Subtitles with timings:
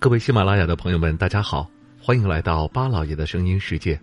[0.00, 1.68] 各位喜马拉雅的朋友们，大家好，
[2.00, 4.00] 欢迎来到巴老爷的声音世界。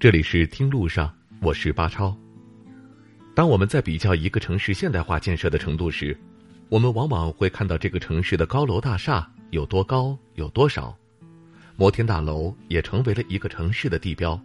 [0.00, 2.16] 这里是听路上，我是巴超。
[3.34, 6.18] 当我们在比较一个城市现代化建设的程度时，
[6.70, 10.96] 我们往往会看到这个城市的高楼大厦有多高、有多少。
[11.76, 14.40] 摩天大楼也成为了一个城市的地标。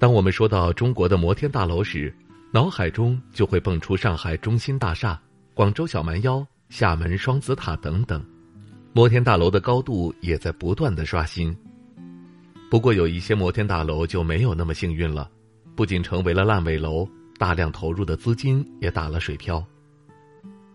[0.00, 2.12] 当我们说到中国的摩天大楼时，
[2.50, 5.22] 脑海中就会蹦出上海中心大厦、
[5.54, 8.20] 广州小蛮腰、厦门双子塔等等。
[8.96, 11.52] 摩天大楼的高度也在不断的刷新。
[12.70, 15.28] 不过有一些摩天大楼就没有那么幸运了，
[15.74, 17.04] 不仅成为了烂尾楼，
[17.36, 19.64] 大量投入的资金也打了水漂。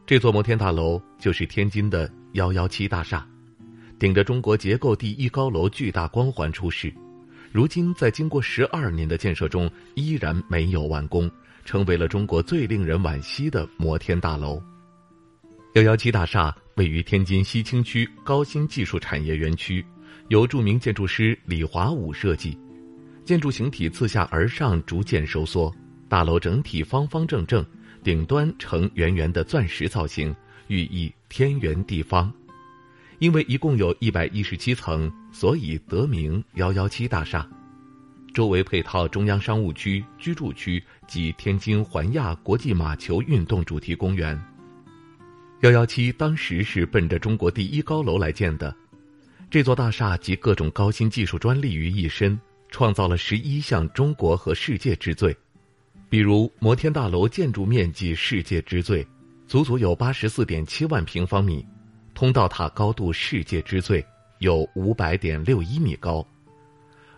[0.05, 3.25] 这座摩天大楼就是天津的幺幺七大厦。
[3.97, 6.93] 顶着中国结构第一高楼巨大光环出世，
[7.53, 11.31] 如今在经过十二年的建设中依然没有完工，
[11.63, 14.61] 成为了中国最令人惋惜的摩天大楼。
[15.75, 19.85] 幺幺七大厦位于天津西青区高新技术产业园区，
[20.29, 22.57] 由著名建筑师李华武设计，
[23.25, 25.75] 建筑形体自下而上逐渐收缩，
[26.07, 27.65] 大楼整体方方正正，
[28.01, 30.33] 顶端呈圆圆的钻石造型，
[30.69, 32.31] 寓意天圆地方。
[33.17, 37.45] 因为一共有一百一十七层，所以得名幺幺七大厦。
[38.33, 44.41] 周围配套中央商务区、居住区及天津环亚国际马球运动主题公园。
[45.61, 48.73] 幺幺七当时是奔着中国第一高楼来建的，
[49.51, 55.35] 这座大厦集各种高新技术专利于一身，创造了十一项中国和世界之最，
[56.09, 59.05] 比如摩天大楼建筑面积世界之最，
[59.47, 61.65] 足足有八十四点七万平方米。
[62.13, 64.05] 通道塔高度世界之最，
[64.37, 66.25] 有五百点六一米高，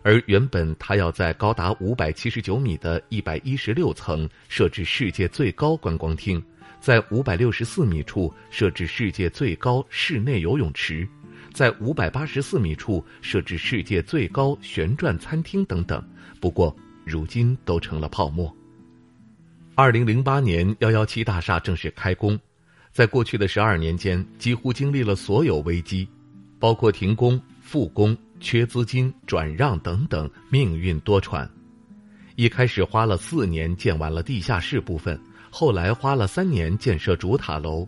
[0.01, 6.43] 而原本它要在高达五百七十九米的一百一十六层设置世界最高观光厅，
[6.81, 11.07] 在五百六十四米处设置世界最高室内游泳池，
[11.53, 16.03] 在五百八十四米处设置世界最高旋转餐厅等等。
[16.39, 16.75] 不过，
[17.05, 18.51] 如今都成了泡沫。
[19.75, 22.37] 二零零八年，幺幺七大厦正式开工。
[22.91, 26.07] 在过去的十二年间，几乎经历了所有危机，
[26.59, 31.47] 包括停工、复工、缺资金、转让等等，命运多舛。
[32.35, 35.19] 一开始花了四年建完了地下室部分，
[35.53, 37.85] 后来花了三年建设主塔楼，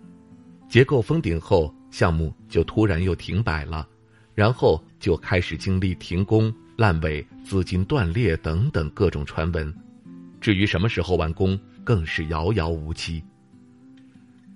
[0.67, 3.87] 结构封顶后，项目就突然又停摆了，
[4.35, 9.73] 然后就开始经历停工、烂尾、资金断裂等等各种传闻。
[10.41, 13.23] 至于什么时候完工，更是遥遥无期。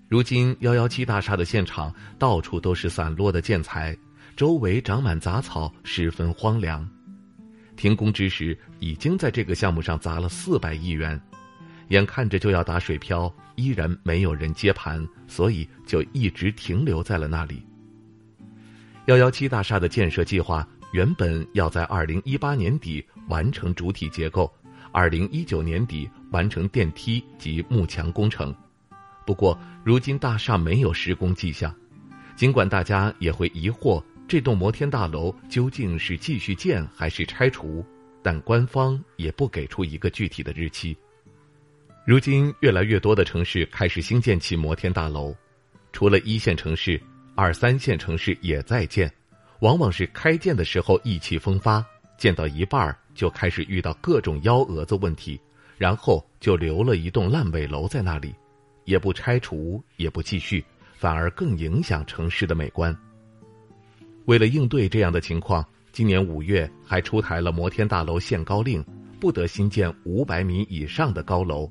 [0.09, 3.97] 如今幺幺七大厦的现场到处都是散落的建材，
[4.35, 6.87] 周围长满杂草，十分荒凉。
[7.77, 11.19] 停工之时，已经在这个项目上砸了四百亿元，
[11.89, 17.63] 眼看着就要打水漂，依然没有人接盘，所以就一直停留在了那里。
[19.05, 24.53] 幺幺七大厦的建设计划原本要在二零一八年底完成主体结构，
[24.91, 28.53] 二零一九年底完成电梯及幕墙工程。
[29.25, 31.73] 不过，如今大厦没有施工迹象，
[32.35, 37.85] 尽管大家也会疑惑这栋摩天大楼究竟是继续建还是拆除，
[38.21, 40.97] 但官方也不给出一个具体的日期。
[42.07, 45.35] 如今，越来越多的城市开始兴建起摩天大楼，
[45.91, 46.97] 除了一线城市，
[47.35, 49.11] 二三线城市也在建，
[49.59, 51.85] 往往是开建的时候意气风发，
[52.17, 55.37] 建到一半就开始遇到各种幺蛾子问题，
[55.77, 58.33] 然后就留了一栋烂尾楼在那里。
[58.85, 60.63] 也不拆除，也不继续，
[60.95, 62.97] 反而更影响城市的美观。
[64.27, 68.81] 为了应对这样的情况，今年五月还出台了摩天大楼限高令，
[69.19, 71.69] 不得新建五百米以上的高楼。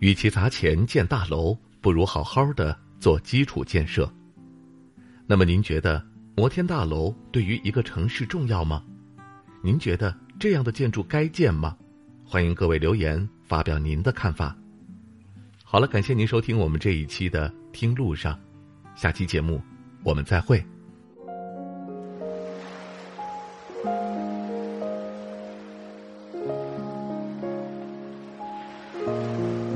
[0.00, 4.10] 与其砸钱建大楼，不如好好的做基础建设。
[5.26, 6.04] 那么，您觉得
[6.36, 8.82] 摩天大楼对于一个城市重要吗？
[9.62, 11.76] 您觉得这样的建筑该建吗？
[12.24, 14.56] 欢迎各位留言发表您的看法。
[15.62, 18.34] 好了，感谢您收听我们这一期的《听路上》，
[19.00, 19.60] 下期节目
[20.02, 20.64] 我们再会。